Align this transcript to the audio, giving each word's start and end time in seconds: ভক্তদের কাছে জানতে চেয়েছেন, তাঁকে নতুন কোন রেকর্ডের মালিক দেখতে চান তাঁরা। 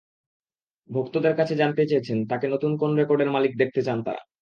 ভক্তদের 0.89 1.33
কাছে 1.35 1.53
জানতে 1.55 1.83
চেয়েছেন, 1.85 2.17
তাঁকে 2.29 2.47
নতুন 2.47 2.71
কোন 2.77 2.91
রেকর্ডের 2.95 3.29
মালিক 3.31 3.53
দেখতে 3.57 3.81
চান 3.83 3.97
তাঁরা। 4.03 4.21